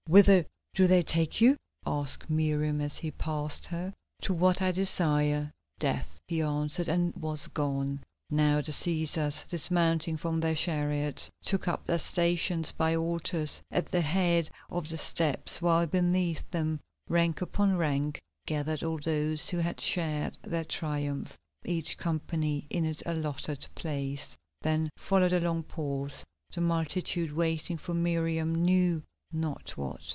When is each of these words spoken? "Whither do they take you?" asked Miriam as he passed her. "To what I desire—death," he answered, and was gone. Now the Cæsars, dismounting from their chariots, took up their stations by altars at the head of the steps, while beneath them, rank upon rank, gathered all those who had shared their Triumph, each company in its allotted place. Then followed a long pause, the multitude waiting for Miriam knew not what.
"Whither 0.07 0.45
do 0.73 0.87
they 0.87 1.03
take 1.03 1.39
you?" 1.39 1.55
asked 1.85 2.29
Miriam 2.29 2.81
as 2.81 2.97
he 2.97 3.11
passed 3.11 3.67
her. 3.67 3.93
"To 4.23 4.33
what 4.33 4.61
I 4.61 4.73
desire—death," 4.73 6.19
he 6.27 6.41
answered, 6.41 6.89
and 6.89 7.15
was 7.15 7.47
gone. 7.47 8.03
Now 8.29 8.57
the 8.59 8.73
Cæsars, 8.73 9.47
dismounting 9.47 10.17
from 10.17 10.41
their 10.41 10.55
chariots, 10.55 11.29
took 11.41 11.69
up 11.69 11.85
their 11.85 11.99
stations 11.99 12.73
by 12.73 12.93
altars 12.93 13.61
at 13.71 13.85
the 13.85 14.01
head 14.01 14.49
of 14.69 14.89
the 14.89 14.97
steps, 14.97 15.61
while 15.61 15.87
beneath 15.87 16.49
them, 16.51 16.81
rank 17.07 17.39
upon 17.39 17.77
rank, 17.77 18.19
gathered 18.45 18.83
all 18.83 18.99
those 18.99 19.49
who 19.51 19.59
had 19.59 19.79
shared 19.79 20.37
their 20.41 20.65
Triumph, 20.65 21.37
each 21.63 21.97
company 21.97 22.67
in 22.69 22.83
its 22.83 23.01
allotted 23.05 23.65
place. 23.75 24.35
Then 24.61 24.89
followed 24.97 25.31
a 25.31 25.39
long 25.39 25.63
pause, 25.63 26.21
the 26.53 26.59
multitude 26.59 27.31
waiting 27.31 27.77
for 27.77 27.93
Miriam 27.93 28.53
knew 28.53 29.01
not 29.33 29.77
what. 29.77 30.01